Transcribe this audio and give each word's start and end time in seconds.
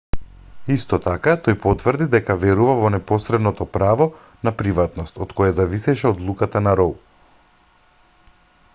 исто 0.75 0.97
така 1.01 1.33
тој 1.47 1.57
потврди 1.65 2.07
дека 2.15 2.37
верува 2.45 2.75
во 2.79 2.91
неспорното 2.95 3.67
право 3.77 4.09
на 4.49 4.55
приватност 4.63 5.23
од 5.27 5.37
кое 5.41 5.53
зависеше 5.61 6.11
одлуката 6.15 6.67
на 6.69 6.77
роу 6.83 6.97